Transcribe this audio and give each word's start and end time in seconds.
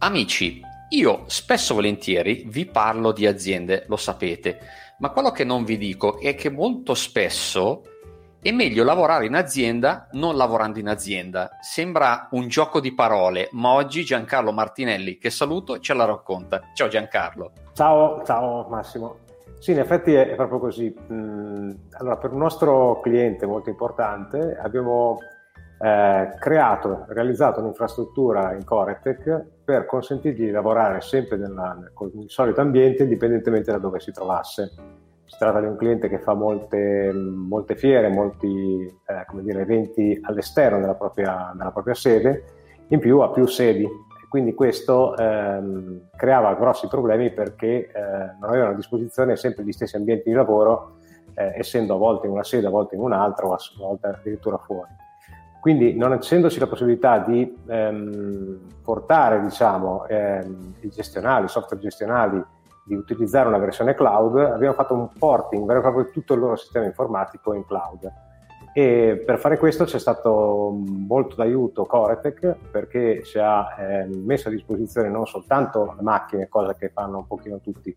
Amici, 0.00 0.62
io 0.90 1.24
spesso 1.26 1.74
volentieri 1.74 2.44
vi 2.46 2.66
parlo 2.66 3.10
di 3.10 3.26
aziende, 3.26 3.84
lo 3.88 3.96
sapete, 3.96 4.60
ma 4.98 5.10
quello 5.10 5.32
che 5.32 5.42
non 5.42 5.64
vi 5.64 5.76
dico 5.76 6.20
è 6.20 6.36
che 6.36 6.50
molto 6.50 6.94
spesso 6.94 7.82
è 8.40 8.52
meglio 8.52 8.84
lavorare 8.84 9.26
in 9.26 9.34
azienda 9.34 10.06
non 10.12 10.36
lavorando 10.36 10.78
in 10.78 10.86
azienda. 10.86 11.50
Sembra 11.60 12.28
un 12.30 12.46
gioco 12.46 12.78
di 12.78 12.94
parole, 12.94 13.48
ma 13.50 13.72
oggi 13.72 14.04
Giancarlo 14.04 14.52
Martinelli, 14.52 15.18
che 15.18 15.30
saluto, 15.30 15.80
ce 15.80 15.94
la 15.94 16.04
racconta. 16.04 16.60
Ciao 16.74 16.86
Giancarlo. 16.86 17.50
Ciao, 17.72 18.22
ciao 18.24 18.68
Massimo. 18.68 19.16
Sì, 19.58 19.72
in 19.72 19.80
effetti 19.80 20.14
è 20.14 20.36
proprio 20.36 20.60
così. 20.60 20.94
Mm, 21.12 21.72
allora, 21.98 22.16
per 22.18 22.30
un 22.30 22.38
nostro 22.38 23.00
cliente 23.00 23.46
molto 23.46 23.68
importante 23.68 24.56
abbiamo 24.62 25.18
eh, 25.80 26.34
creato, 26.38 27.04
realizzato 27.08 27.60
un'infrastruttura 27.60 28.52
in 28.52 28.64
Coretec 28.64 29.44
per 29.64 29.86
consentirgli 29.86 30.46
di 30.46 30.50
lavorare 30.50 31.00
sempre 31.00 31.36
nella, 31.36 31.78
con 31.94 32.10
il 32.14 32.28
solito 32.28 32.60
ambiente 32.60 33.04
indipendentemente 33.04 33.70
da 33.70 33.78
dove 33.78 34.00
si 34.00 34.10
trovasse. 34.10 34.72
Si 35.24 35.36
tratta 35.38 35.60
di 35.60 35.66
un 35.66 35.76
cliente 35.76 36.08
che 36.08 36.18
fa 36.18 36.34
molte, 36.34 37.12
molte 37.12 37.76
fiere, 37.76 38.08
molti 38.08 38.86
eh, 38.86 39.42
dire, 39.42 39.60
eventi 39.60 40.18
all'esterno 40.22 40.80
della 40.80 40.94
propria, 40.94 41.52
della 41.54 41.70
propria, 41.70 41.94
sede, 41.94 42.44
in 42.88 42.98
più 42.98 43.20
ha 43.20 43.30
più 43.30 43.46
sedi. 43.46 43.86
Quindi 44.28 44.54
questo 44.54 45.16
ehm, 45.16 46.08
creava 46.16 46.54
grossi 46.54 46.88
problemi 46.88 47.30
perché 47.30 47.86
eh, 47.86 47.90
non 48.40 48.50
avevano 48.50 48.72
a 48.72 48.74
disposizione 48.74 49.36
sempre 49.36 49.64
gli 49.64 49.72
stessi 49.72 49.96
ambienti 49.96 50.28
di 50.28 50.34
lavoro, 50.34 50.96
eh, 51.34 51.52
essendo 51.56 51.94
a 51.94 51.98
volte 51.98 52.26
in 52.26 52.32
una 52.32 52.44
sede, 52.44 52.66
a 52.66 52.70
volte 52.70 52.94
in 52.94 53.02
un'altra 53.02 53.46
o 53.46 53.52
a 53.52 53.58
volte 53.78 54.06
addirittura 54.08 54.58
fuori. 54.58 55.06
Quindi 55.60 55.96
non 55.96 56.12
essendoci 56.12 56.58
la 56.58 56.66
possibilità 56.66 57.18
di 57.18 57.56
ehm, 57.66 58.58
portare 58.82 59.40
diciamo, 59.42 60.06
ehm, 60.06 60.74
i 60.80 60.88
gestionali, 60.88 61.46
i 61.46 61.48
software 61.48 61.82
gestionali, 61.82 62.42
di 62.84 62.94
utilizzare 62.94 63.48
una 63.48 63.58
versione 63.58 63.94
cloud, 63.94 64.36
abbiamo 64.38 64.72
fatto 64.72 64.94
un 64.94 65.08
porting 65.18 65.66
vero 65.66 65.80
e 65.80 65.82
proprio 65.82 66.10
tutto 66.10 66.32
il 66.32 66.40
loro 66.40 66.56
sistema 66.56 66.86
informatico 66.86 67.52
in 67.52 67.66
cloud. 67.66 68.10
E 68.72 69.22
per 69.26 69.38
fare 69.38 69.58
questo 69.58 69.84
c'è 69.84 69.98
stato 69.98 70.70
molto 70.70 71.34
d'aiuto 71.36 71.84
Coretec 71.84 72.56
perché 72.70 73.22
ci 73.24 73.38
ha 73.38 73.74
eh, 73.78 74.06
messo 74.06 74.48
a 74.48 74.50
disposizione 74.50 75.08
non 75.08 75.26
soltanto 75.26 75.94
le 75.96 76.02
macchine, 76.02 76.48
cosa 76.48 76.74
che 76.74 76.88
fanno 76.88 77.18
un 77.18 77.26
pochino 77.26 77.60
tutti, 77.60 77.94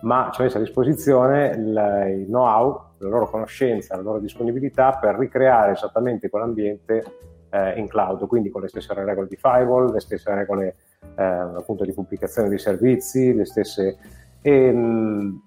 ma 0.00 0.30
ci 0.32 0.40
ha 0.40 0.44
messo 0.44 0.56
a 0.56 0.60
disposizione 0.60 1.48
il, 1.48 2.18
il 2.20 2.26
know-how, 2.26 2.93
la 3.04 3.10
loro 3.10 3.28
conoscenza, 3.28 3.96
la 3.96 4.02
loro 4.02 4.18
disponibilità 4.18 4.98
per 5.00 5.16
ricreare 5.16 5.72
esattamente 5.72 6.28
quell'ambiente 6.28 7.04
eh, 7.50 7.78
in 7.78 7.86
cloud, 7.86 8.26
quindi 8.26 8.50
con 8.50 8.62
le 8.62 8.68
stesse 8.68 8.92
regole 8.94 9.28
di 9.28 9.36
firewall, 9.36 9.92
le 9.92 10.00
stesse 10.00 10.34
regole 10.34 10.76
eh, 11.16 11.22
appunto 11.22 11.84
di 11.84 11.92
pubblicazione 11.92 12.48
dei 12.48 12.58
servizi, 12.58 13.34
le 13.34 13.44
stesse... 13.44 13.96
E, 14.40 14.72
mh, 14.72 15.42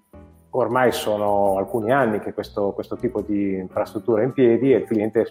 ormai 0.50 0.92
sono 0.92 1.56
alcuni 1.58 1.92
anni 1.92 2.20
che 2.20 2.32
questo, 2.32 2.72
questo, 2.72 2.96
tipo 2.96 3.20
di 3.20 3.54
infrastruttura 3.54 4.22
è 4.22 4.24
in 4.24 4.32
piedi 4.32 4.72
e 4.72 4.78
il 4.78 4.84
cliente 4.84 5.26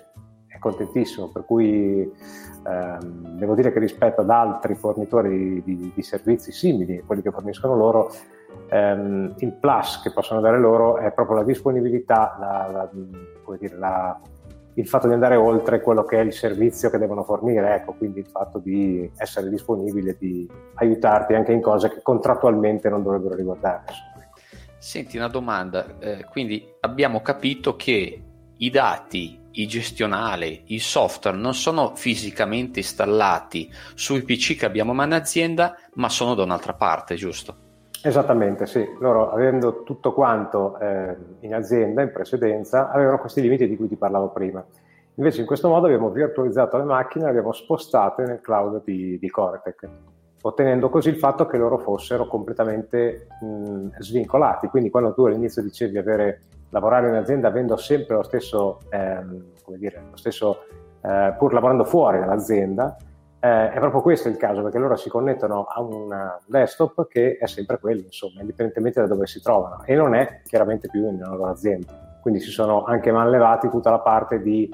è 0.48 0.60
contentissimo, 0.60 1.30
per 1.30 1.44
cui 1.44 2.10
ehm, 2.66 3.38
devo 3.38 3.56
dire 3.56 3.72
che 3.72 3.80
rispetto 3.80 4.22
ad 4.22 4.30
altri 4.30 4.76
fornitori 4.76 5.62
di, 5.64 5.76
di, 5.76 5.92
di 5.94 6.02
servizi 6.04 6.52
simili, 6.52 7.04
quelli 7.06 7.22
che 7.22 7.32
forniscono 7.32 7.76
loro, 7.76 8.12
ehm, 8.70 9.36
il 9.38 9.54
plus 9.54 10.02
che 10.02 10.12
possono 10.12 10.42
dare 10.42 10.60
loro 10.60 10.98
è 10.98 11.12
proprio 11.12 11.38
la 11.38 11.44
disponibilità, 11.44 12.38
la, 12.40 12.70
la, 12.72 13.56
dire, 13.58 13.78
la, 13.78 14.20
il 14.74 14.88
fatto 14.88 15.08
di 15.08 15.14
andare 15.14 15.36
oltre 15.36 15.82
quello 15.82 16.04
che 16.04 16.20
è 16.20 16.24
il 16.24 16.34
servizio 16.34 16.90
che 16.90 16.98
devono 16.98 17.24
fornire, 17.24 17.76
ecco, 17.76 17.94
quindi 17.94 18.20
il 18.20 18.28
fatto 18.28 18.60
di 18.60 19.10
essere 19.18 19.50
disponibile, 19.50 20.16
di 20.20 20.50
aiutarti 20.76 21.34
anche 21.34 21.52
in 21.52 21.62
cose 21.62 21.90
che 21.90 22.02
contrattualmente 22.02 22.90
non 22.90 23.02
dovrebbero 23.02 23.36
riguardare. 23.36 23.84
Ecco. 23.88 24.40
Senti 24.78 25.18
una 25.18 25.30
domanda, 25.30 25.98
eh, 26.00 26.26
quindi 26.30 26.64
abbiamo 26.82 27.22
capito 27.22 27.76
che 27.76 28.24
i 28.58 28.70
dati, 28.70 29.40
i 29.52 29.68
gestionali, 29.68 30.64
il 30.68 30.82
software 30.82 31.38
non 31.38 31.56
sono 31.56 31.96
fisicamente 31.96 32.80
installati 32.80 33.72
sui 33.96 34.22
PC 34.22 34.58
che 34.58 34.66
abbiamo 34.66 34.94
in 35.04 35.14
azienda, 35.14 35.76
ma 35.96 36.10
sono 36.10 36.36
da 36.36 36.44
un'altra 36.44 36.74
parte, 36.74 37.16
giusto? 37.16 37.66
Esattamente, 38.04 38.66
sì. 38.66 38.88
Loro, 39.00 39.32
avendo 39.32 39.84
tutto 39.84 40.14
quanto 40.14 40.78
eh, 40.80 41.16
in 41.42 41.54
azienda 41.54 42.02
in 42.02 42.12
precedenza, 42.12 42.90
avevano 42.90 43.18
questi 43.18 43.42
limiti 43.42 43.68
di 43.68 43.76
cui 43.76 43.88
ti 43.88 43.96
parlavo 43.96 44.30
prima. 44.30 44.64
Invece 45.16 45.42
in 45.42 45.48
questo 45.48 45.68
modo 45.68 45.88
abbiamo 45.88 46.10
virtualizzato 46.12 46.78
le 46.78 46.84
macchine 46.84 47.24
e 47.24 47.26
le 47.26 47.32
abbiamo 47.32 47.52
spostate 47.52 48.24
nel 48.24 48.40
cloud 48.40 48.84
di, 48.84 49.18
di 49.18 49.30
Coretec, 49.32 49.90
ottenendo 50.42 50.90
così 50.90 51.10
il 51.10 51.18
fatto 51.18 51.48
che 51.48 51.58
loro 51.58 51.80
fossero 51.80 52.28
completamente 52.28 53.28
mh, 53.42 53.98
svincolati. 53.98 54.68
Quindi 54.68 54.92
quando 54.92 55.14
tu 55.14 55.26
all'inizio 55.26 55.64
dicevi 55.64 55.98
avere, 55.98 56.42
lavorare 56.70 57.08
in 57.08 57.16
azienda 57.16 57.48
avendo 57.48 57.78
sempre 57.78 58.16
lo 58.16 58.24
stesso, 58.24 58.80
ehm, 58.90 59.44
come 59.64 59.78
dire, 59.80 60.04
lo 60.12 60.18
stesso 60.18 60.66
eh, 61.02 61.34
pur 61.36 61.52
lavorando 61.52 61.84
fuori 61.84 62.20
dall'azienda, 62.20 62.96
eh, 63.48 63.72
è 63.72 63.80
proprio 63.80 64.02
questo 64.02 64.28
il 64.28 64.36
caso, 64.36 64.62
perché 64.62 64.78
loro 64.78 64.96
si 64.98 65.10
connettono 65.10 65.64
a 65.64 65.82
un 65.82 66.38
desktop 66.46 67.08
che 67.08 67.38
è 67.38 67.48
sempre 67.48 67.80
quello, 67.80 68.02
insomma, 68.02 68.42
indipendentemente 68.42 69.00
da 69.00 69.08
dove 69.08 69.26
si 69.26 69.42
trovano, 69.42 69.84
e 69.86 69.96
non 69.96 70.14
è 70.14 70.42
chiaramente 70.44 70.90
più 70.90 71.10
nella 71.10 71.30
loro 71.30 71.48
azienda. 71.48 72.20
Quindi 72.22 72.42
si 72.42 72.50
sono 72.50 72.84
anche 72.84 73.12
manlevati 73.12 73.70
tutta 73.70 73.90
la 73.90 74.00
parte 74.00 74.42
di 74.42 74.70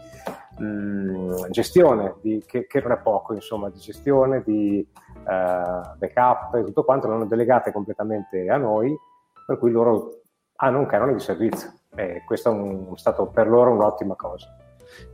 mh, 0.58 0.66
mm, 0.66 1.32
gestione, 1.50 2.16
di, 2.22 2.44
che, 2.48 2.66
che, 2.66 2.82
non 2.82 2.94
è 2.94 2.98
poco, 2.98 3.34
insomma, 3.34 3.70
di 3.70 3.78
gestione, 3.78 4.42
di 4.44 4.80
eh, 4.80 5.82
backup 5.98 6.56
e 6.56 6.64
tutto 6.64 6.84
quanto, 6.84 7.08
l'hanno 7.08 7.26
delegate 7.26 7.72
completamente 7.72 8.50
a 8.50 8.58
noi, 8.58 8.96
per 9.46 9.60
cui 9.60 9.70
loro 9.72 10.22
hanno 10.56 10.80
un 10.80 10.86
canone 10.88 11.14
di 11.14 11.20
servizio. 11.20 11.72
E 11.96 12.24
questo 12.26 12.50
è 12.50 12.54
un, 12.54 12.98
stato 12.98 13.28
per 13.28 13.48
loro 13.48 13.72
un'ottima 13.72 14.16
cosa. 14.16 14.52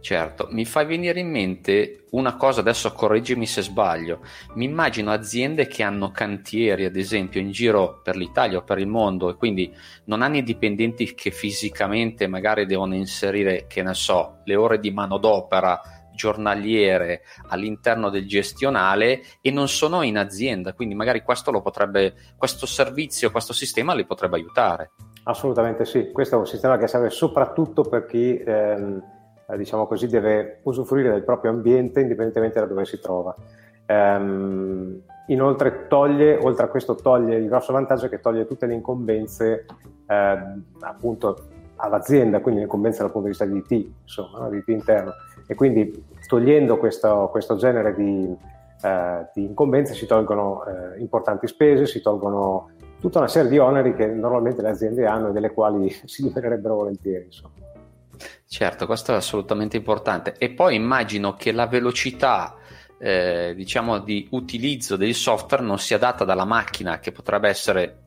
Certo, 0.02 0.48
mi 0.52 0.66
fa 0.66 0.84
venire 0.84 1.20
in 1.20 1.30
mente 1.30 2.06
una 2.12 2.36
cosa, 2.36 2.62
adesso 2.62 2.94
correggimi 2.94 3.46
se 3.46 3.62
sbaglio, 3.62 4.22
mi 4.56 4.66
immagino 4.66 5.12
aziende 5.12 5.68
che 5.68 5.84
hanno 5.84 6.12
cantieri, 6.12 6.86
ad 6.86 6.96
esempio, 6.96 7.40
in 7.40 7.52
giro 7.52 8.00
per 8.04 8.16
l'Italia 8.16 8.60
o 8.60 8.64
per 8.64 8.80
il 8.80 8.88
mondo 8.88 9.30
e 9.30 9.36
quindi 9.36 9.74
non 10.06 10.22
hanno 10.22 10.38
i 10.38 10.44
dipendenti 10.44 11.14
che 11.14 11.32
fisicamente 11.32 12.28
magari 12.28 12.66
devono 12.66 12.96
inserire, 12.96 13.66
che 13.68 13.84
ne 13.84 13.94
so, 13.94 14.40
le 14.46 14.56
ore 14.56 14.80
di 14.80 14.92
manodopera 14.92 15.82
giornaliere 16.20 17.22
all'interno 17.48 18.10
del 18.10 18.28
gestionale 18.28 19.22
e 19.40 19.52
non 19.52 19.70
sono 19.70 20.02
in 20.02 20.18
azienda, 20.18 20.74
quindi 20.74 20.94
magari 20.94 21.22
questo, 21.22 21.52
potrebbe, 21.62 22.14
questo 22.36 22.66
servizio, 22.66 23.32
questo 23.32 23.54
sistema 23.54 23.94
li 23.94 24.06
potrebbe 24.06 24.36
aiutare. 24.36 24.92
Assolutamente 25.24 25.86
sì, 25.86 26.12
questo 26.12 26.36
è 26.36 26.38
un 26.38 26.48
sistema 26.48 26.78
che 26.78 26.88
serve 26.88 27.10
soprattutto 27.10 27.84
per 27.84 28.06
chi... 28.06 28.38
Ehm 28.38 29.18
eh, 29.50 29.58
diciamo 29.58 29.88
così, 29.88 30.08
deve 30.08 30.60
usufruire 30.64 31.12
del 31.12 31.24
proprio 31.24 31.52
ambiente 31.52 32.02
indipendentemente 32.02 32.60
da 32.60 32.66
dove 32.66 32.86
si 32.86 33.00
trova. 33.00 33.36
Um, 33.88 35.02
inoltre 35.28 35.88
toglie, 35.88 36.38
oltre 36.38 36.66
a 36.66 36.68
questo 36.68 36.96
toglie 36.96 37.38
il 37.38 37.48
grosso 37.48 37.74
vantaggio 37.74 38.08
che 38.08 38.20
toglie 38.20 38.46
tutte 38.46 38.68
le 38.68 38.76
incombenze 38.76 39.66
eh, 40.06 40.38
appunto 40.82 41.38
all'azienda, 41.78 42.40
quindi 42.40 42.60
le 42.60 42.66
incombenze 42.66 43.02
dal 43.02 43.12
punto 43.12 43.28
di 43.28 43.34
vista 43.34 43.46
di 43.46 43.58
IT, 43.58 43.92
insomma, 44.04 44.40
no? 44.40 44.50
di 44.50 44.58
IT 44.58 44.68
interno. 44.68 45.14
E 45.48 45.56
quindi 45.56 46.06
togliendo 46.28 46.78
questo, 46.78 47.30
questo 47.32 47.56
genere 47.56 47.96
di, 47.96 48.36
eh, 48.84 49.28
di, 49.34 49.46
incombenze 49.46 49.94
si 49.96 50.06
tolgono 50.06 50.64
eh, 50.66 51.00
importanti 51.00 51.48
spese, 51.48 51.88
si 51.88 52.02
tolgono 52.02 52.70
tutta 53.00 53.20
una 53.20 53.28
serie 53.28 53.50
di 53.50 53.58
oneri 53.58 53.96
che 53.96 54.06
normalmente 54.06 54.62
le 54.62 54.70
aziende 54.70 55.06
hanno 55.08 55.30
e 55.30 55.32
delle 55.32 55.52
quali 55.52 55.90
si 56.06 56.24
libererebbero 56.24 56.76
volentieri. 56.76 57.26
Insomma. 57.26 57.54
Certo, 58.48 58.86
questo 58.86 59.14
è 59.14 59.16
assolutamente 59.16 59.78
importante. 59.78 60.36
E 60.38 60.50
poi 60.50 60.76
immagino 60.76 61.34
che 61.34 61.52
la 61.52 61.68
velocità 61.68 62.56
eh, 62.98 63.54
diciamo 63.56 64.00
di 64.00 64.28
utilizzo 64.32 64.96
del 64.98 65.14
software 65.14 65.64
non 65.64 65.80
sia 65.80 65.98
data 65.98 66.26
dalla 66.26 66.46
macchina 66.46 67.00
che 67.00 67.12
potrebbe 67.12 67.48
essere 67.48 67.98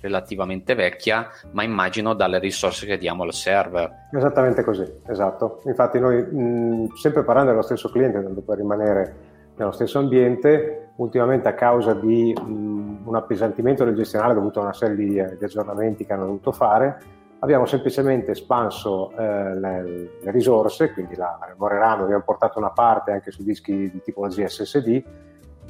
relativamente 0.00 0.74
vecchia, 0.74 1.28
ma 1.52 1.62
immagino 1.64 2.14
dalle 2.14 2.38
risorse 2.38 2.86
che 2.86 2.98
diamo 2.98 3.24
al 3.24 3.32
server. 3.32 4.08
Esattamente 4.12 4.62
così, 4.62 4.86
esatto. 5.08 5.60
Infatti 5.64 5.98
noi 5.98 6.22
mh, 6.22 6.94
sempre 6.94 7.24
parlando 7.24 7.50
dello 7.50 7.62
stesso 7.62 7.90
cliente, 7.90 8.22
tanto 8.22 8.40
per 8.40 8.58
rimanere 8.58 9.16
nello 9.56 9.72
stesso 9.72 9.98
ambiente, 9.98 10.90
ultimamente 10.96 11.48
a 11.48 11.54
causa 11.54 11.94
di 11.94 12.32
mh, 12.32 13.00
un 13.04 13.16
appesantimento 13.16 13.84
del 13.84 13.96
gestionale 13.96 14.34
dovuto 14.34 14.60
a 14.60 14.64
una 14.64 14.72
serie 14.72 14.96
di, 14.96 15.06
di 15.36 15.44
aggiornamenti 15.44 16.06
che 16.06 16.12
hanno 16.12 16.26
dovuto 16.26 16.52
fare, 16.52 16.98
abbiamo 17.40 17.66
semplicemente 17.66 18.32
espanso 18.32 19.12
eh, 19.16 19.54
le, 19.54 19.82
le, 20.20 20.30
risorse, 20.30 20.92
quindi 20.92 21.14
la 21.14 21.38
memoria 21.48 21.78
RAM 21.78 22.02
abbiamo 22.02 22.22
portato 22.22 22.58
una 22.58 22.70
parte 22.70 23.12
anche 23.12 23.30
su 23.30 23.42
dischi 23.42 23.90
di 23.90 24.02
tipologia 24.02 24.48
SSD 24.48 25.02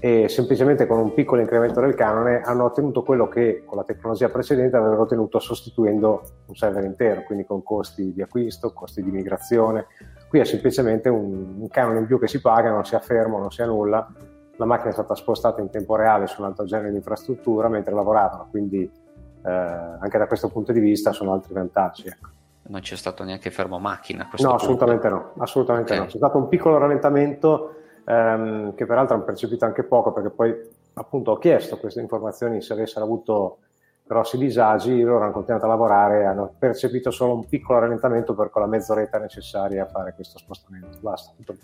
e 0.00 0.28
semplicemente 0.28 0.86
con 0.86 0.98
un 0.98 1.12
piccolo 1.12 1.40
incremento 1.40 1.80
del 1.80 1.94
canone 1.94 2.40
hanno 2.40 2.64
ottenuto 2.64 3.02
quello 3.02 3.26
che 3.28 3.64
con 3.64 3.76
la 3.76 3.84
tecnologia 3.84 4.28
precedente 4.28 4.76
avevano 4.76 5.02
ottenuto 5.02 5.40
sostituendo 5.40 6.22
un 6.46 6.54
server 6.54 6.84
intero, 6.84 7.24
quindi 7.24 7.44
con 7.44 7.62
costi 7.62 8.12
di 8.12 8.22
acquisto, 8.22 8.72
costi 8.72 9.02
di 9.02 9.10
migrazione. 9.10 9.86
Qui 10.28 10.38
è 10.38 10.44
semplicemente 10.44 11.08
un, 11.08 11.56
un 11.58 11.68
canone 11.68 11.98
in 11.98 12.06
più 12.06 12.18
che 12.18 12.28
si 12.28 12.40
paga, 12.40 12.70
non 12.70 12.84
si 12.84 12.94
ha 12.94 13.00
fermo, 13.00 13.38
non 13.38 13.50
si 13.50 13.64
nulla 13.64 14.06
la 14.58 14.64
macchina 14.64 14.90
è 14.90 14.92
stata 14.92 15.14
spostata 15.14 15.60
in 15.60 15.70
tempo 15.70 15.94
reale 15.94 16.26
su 16.26 16.40
un 16.40 16.48
altro 16.48 16.64
genere 16.64 16.90
di 16.90 16.96
infrastruttura 16.96 17.68
mentre 17.68 17.94
lavoravano, 17.94 18.48
quindi 18.50 18.90
eh, 19.44 19.50
anche 19.50 20.19
da 20.19 20.26
questo 20.26 20.49
punto 20.49 20.73
di 20.73 20.81
vista 20.81 21.12
sono 21.12 21.32
altri 21.32 21.55
vantaggi. 21.55 22.08
Ecco. 22.08 22.29
Non 22.69 22.81
c'è 22.81 22.96
stato 22.96 23.25
neanche 23.25 23.50
fermo 23.50 23.79
macchina? 23.79 24.25
no, 24.25 24.29
punto. 24.31 24.55
assolutamente 24.55 25.08
no, 25.08 25.32
assolutamente 25.38 25.93
okay. 25.93 26.05
no. 26.05 26.11
C'è 26.11 26.17
stato 26.19 26.37
un 26.37 26.49
piccolo 26.49 26.79
rallentamento 26.79 27.76
ehm, 28.05 28.75
che 28.75 28.85
peraltro 28.87 29.14
hanno 29.14 29.25
percepito 29.25 29.64
anche 29.64 29.85
poco 29.85 30.12
perché 30.12 30.31
poi 30.31 30.55
appunto 30.94 31.31
ho 31.31 31.38
chiesto 31.38 31.79
queste 31.79 32.00
informazioni 32.00 32.61
se 32.61 32.73
avessero 32.73 33.05
avuto 33.05 33.58
grossi 34.08 34.38
disagi, 34.38 35.02
loro 35.02 35.23
hanno 35.23 35.32
continuato 35.32 35.67
a 35.67 35.69
lavorare 35.69 36.20
e 36.20 36.25
hanno 36.25 36.52
percepito 36.58 37.11
solo 37.11 37.35
un 37.35 37.46
piccolo 37.46 37.79
rallentamento 37.79 38.35
per 38.35 38.50
quella 38.50 38.67
mezz'oretta 38.67 39.19
necessaria 39.19 39.82
a 39.82 39.87
fare 39.87 40.14
questo 40.14 40.38
spostamento. 40.38 40.99
Basta. 41.00 41.32
Tutto. 41.37 41.55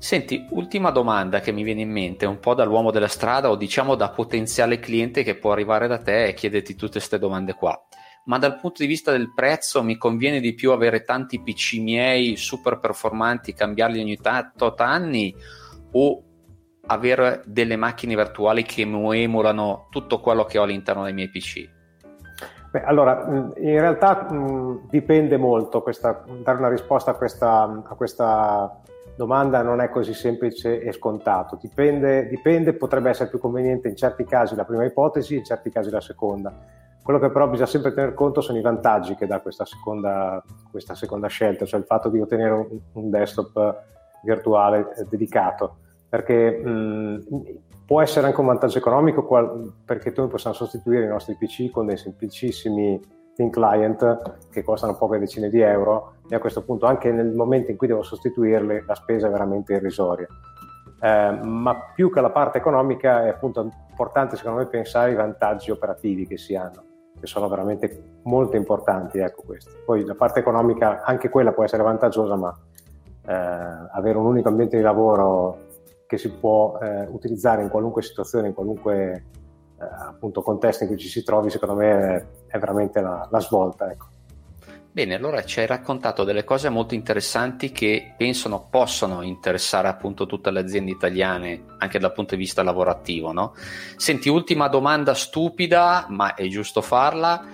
Senti, 0.00 0.46
ultima 0.52 0.90
domanda 0.90 1.40
che 1.40 1.52
mi 1.52 1.62
viene 1.62 1.82
in 1.82 1.90
mente, 1.90 2.24
un 2.24 2.40
po' 2.40 2.54
dall'uomo 2.54 2.90
della 2.90 3.06
strada 3.06 3.50
o 3.50 3.54
diciamo 3.54 3.96
da 3.96 4.08
potenziale 4.08 4.80
cliente 4.80 5.22
che 5.22 5.36
può 5.36 5.52
arrivare 5.52 5.86
da 5.88 5.98
te 5.98 6.24
e 6.24 6.32
chiederti 6.32 6.74
tutte 6.74 6.92
queste 6.92 7.18
domande 7.18 7.52
qua. 7.52 7.78
Ma 8.24 8.38
dal 8.38 8.58
punto 8.58 8.82
di 8.82 8.88
vista 8.88 9.12
del 9.12 9.34
prezzo 9.34 9.82
mi 9.82 9.98
conviene 9.98 10.40
di 10.40 10.54
più 10.54 10.72
avere 10.72 11.04
tanti 11.04 11.42
PC 11.42 11.80
miei 11.80 12.36
super 12.36 12.78
performanti, 12.78 13.52
cambiarli 13.52 14.00
ogni 14.00 14.18
tot 14.56 14.80
anni 14.80 15.34
o 15.92 16.22
avere 16.86 17.42
delle 17.44 17.76
macchine 17.76 18.16
virtuali 18.16 18.62
che 18.62 18.80
emulano 18.80 19.88
tutto 19.90 20.18
quello 20.18 20.44
che 20.44 20.58
ho 20.58 20.62
all'interno 20.62 21.04
dei 21.04 21.12
miei 21.12 21.28
PC? 21.28 21.68
Beh, 22.70 22.84
allora, 22.84 23.26
in 23.56 23.80
realtà 23.80 24.32
mh, 24.32 24.88
dipende 24.88 25.36
molto, 25.36 25.82
questa, 25.82 26.24
dare 26.42 26.56
una 26.56 26.70
risposta 26.70 27.10
a 27.10 27.14
questa, 27.14 27.82
a 27.84 27.94
questa, 27.94 28.80
domanda 29.16 29.62
non 29.62 29.80
è 29.80 29.88
così 29.88 30.14
semplice 30.14 30.80
e 30.80 30.92
scontato, 30.92 31.58
dipende, 31.60 32.26
dipende, 32.28 32.72
potrebbe 32.72 33.10
essere 33.10 33.28
più 33.28 33.38
conveniente 33.38 33.88
in 33.88 33.96
certi 33.96 34.24
casi 34.24 34.54
la 34.54 34.64
prima 34.64 34.84
ipotesi, 34.84 35.36
in 35.36 35.44
certi 35.44 35.70
casi 35.70 35.90
la 35.90 36.00
seconda. 36.00 36.52
Quello 37.02 37.18
che 37.18 37.30
però 37.30 37.48
bisogna 37.48 37.68
sempre 37.68 37.94
tener 37.94 38.14
conto 38.14 38.40
sono 38.40 38.58
i 38.58 38.62
vantaggi 38.62 39.14
che 39.14 39.26
dà 39.26 39.40
questa 39.40 39.64
seconda, 39.64 40.42
questa 40.70 40.94
seconda 40.94 41.28
scelta, 41.28 41.64
cioè 41.64 41.80
il 41.80 41.86
fatto 41.86 42.08
di 42.08 42.20
ottenere 42.20 42.52
un, 42.52 42.78
un 42.92 43.10
desktop 43.10 43.82
virtuale 44.22 44.92
eh, 44.96 45.06
dedicato 45.08 45.76
perché 46.10 46.58
mh, 46.58 47.24
può 47.86 48.02
essere 48.02 48.26
anche 48.26 48.40
un 48.40 48.46
vantaggio 48.46 48.78
economico 48.78 49.24
qual- 49.24 49.72
perché 49.84 50.12
noi 50.14 50.28
possiamo 50.28 50.56
sostituire 50.56 51.04
i 51.04 51.08
nostri 51.08 51.36
PC 51.36 51.70
con 51.70 51.86
dei 51.86 51.96
semplicissimi 51.96 53.00
thin 53.40 53.50
client 53.50 54.48
che 54.50 54.62
costano 54.62 54.94
poche 54.96 55.18
decine 55.18 55.48
di 55.48 55.60
euro 55.60 56.16
e 56.28 56.34
a 56.34 56.38
questo 56.38 56.62
punto 56.62 56.84
anche 56.84 57.10
nel 57.10 57.32
momento 57.32 57.70
in 57.70 57.78
cui 57.78 57.86
devo 57.86 58.02
sostituirli 58.02 58.84
la 58.86 58.94
spesa 58.94 59.28
è 59.28 59.30
veramente 59.30 59.72
irrisoria. 59.72 60.26
Eh, 61.02 61.38
ma 61.42 61.90
più 61.94 62.12
che 62.12 62.20
la 62.20 62.28
parte 62.28 62.58
economica 62.58 63.24
è 63.24 63.28
appunto 63.30 63.70
importante 63.88 64.36
secondo 64.36 64.58
me 64.58 64.66
pensare 64.66 65.10
ai 65.10 65.16
vantaggi 65.16 65.70
operativi 65.70 66.26
che 66.26 66.36
si 66.36 66.54
hanno, 66.54 66.82
che 67.18 67.26
sono 67.26 67.48
veramente 67.48 68.18
molto 68.24 68.56
importanti. 68.56 69.18
Ecco 69.18 69.42
questi. 69.46 69.70
Poi 69.86 70.04
la 70.04 70.14
parte 70.14 70.40
economica, 70.40 71.02
anche 71.02 71.30
quella 71.30 71.52
può 71.52 71.64
essere 71.64 71.82
vantaggiosa, 71.82 72.36
ma 72.36 72.54
eh, 73.26 73.32
avere 73.32 74.18
un 74.18 74.26
unico 74.26 74.48
ambiente 74.48 74.76
di 74.76 74.82
lavoro 74.82 75.68
che 76.06 76.18
si 76.18 76.30
può 76.30 76.78
eh, 76.78 77.06
utilizzare 77.08 77.62
in 77.62 77.70
qualunque 77.70 78.02
situazione, 78.02 78.48
in 78.48 78.54
qualunque 78.54 79.24
appunto, 79.80 80.42
contesto 80.42 80.84
in 80.84 80.90
cui 80.90 80.98
ci 80.98 81.08
si 81.08 81.22
trovi, 81.22 81.50
secondo 81.50 81.74
me 81.74 82.28
è, 82.46 82.58
veramente 82.58 83.00
la, 83.00 83.26
la 83.30 83.40
svolta. 83.40 83.90
Ecco. 83.90 84.06
Bene, 84.92 85.14
allora 85.14 85.44
ci 85.44 85.60
hai 85.60 85.66
raccontato 85.66 86.24
delle 86.24 86.42
cose 86.42 86.68
molto 86.68 86.94
interessanti 86.94 87.70
che 87.70 88.14
pensano 88.16 88.66
possono 88.68 89.22
interessare 89.22 89.86
appunto 89.86 90.26
tutte 90.26 90.50
le 90.50 90.60
aziende 90.60 90.90
italiane 90.90 91.62
anche 91.78 92.00
dal 92.00 92.12
punto 92.12 92.34
di 92.34 92.40
vista 92.40 92.64
lavorativo, 92.64 93.30
no? 93.32 93.54
Senti, 93.96 94.28
ultima 94.28 94.66
domanda 94.66 95.14
stupida, 95.14 96.06
ma 96.08 96.34
è 96.34 96.46
giusto 96.48 96.82
farla. 96.82 97.44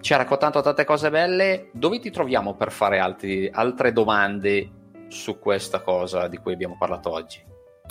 Ci 0.00 0.12
hai 0.12 0.18
raccontato 0.18 0.60
tante 0.60 0.84
cose 0.84 1.10
belle, 1.10 1.68
dove 1.72 2.00
ti 2.00 2.10
troviamo 2.10 2.54
per 2.54 2.72
fare 2.72 2.98
altri, 2.98 3.48
altre 3.50 3.92
domande 3.92 4.70
su 5.06 5.38
questa 5.38 5.80
cosa 5.80 6.26
di 6.26 6.38
cui 6.38 6.52
abbiamo 6.52 6.76
parlato 6.76 7.10
oggi? 7.10 7.40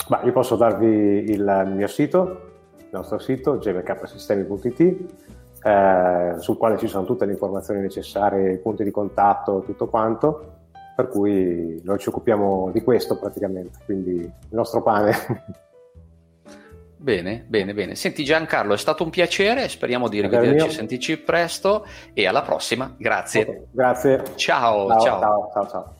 Ma 0.08 0.22
io 0.22 0.32
posso 0.32 0.56
darvi 0.56 1.30
il 1.30 1.72
mio 1.74 1.86
sito, 1.86 2.53
nostro 2.94 3.18
sito 3.18 3.58
gmksistemi.it 3.58 4.80
eh, 5.62 6.34
sul 6.38 6.56
quale 6.56 6.78
ci 6.78 6.86
sono 6.86 7.04
tutte 7.04 7.24
le 7.24 7.32
informazioni 7.32 7.80
necessarie, 7.80 8.52
i 8.52 8.58
punti 8.58 8.84
di 8.84 8.90
contatto, 8.90 9.62
tutto 9.64 9.88
quanto, 9.88 10.52
per 10.94 11.08
cui 11.08 11.80
noi 11.82 11.98
ci 11.98 12.08
occupiamo 12.08 12.70
di 12.72 12.82
questo 12.82 13.18
praticamente, 13.18 13.78
quindi 13.84 14.12
il 14.20 14.32
nostro 14.50 14.82
pane. 14.82 15.12
Bene, 16.96 17.44
bene, 17.46 17.74
bene. 17.74 17.96
Senti 17.96 18.24
Giancarlo, 18.24 18.72
è 18.72 18.78
stato 18.78 19.04
un 19.04 19.10
piacere, 19.10 19.68
speriamo 19.68 20.08
di 20.08 20.22
rivederci 20.22 20.70
sentirci 20.70 21.18
presto 21.18 21.84
e 22.14 22.26
alla 22.26 22.40
prossima. 22.40 22.94
Grazie. 22.96 23.42
Okay, 23.42 23.62
grazie. 23.70 24.22
ciao. 24.36 24.88
ciao. 24.88 25.00
ciao, 25.00 25.50
ciao, 25.52 25.68
ciao. 25.68 25.94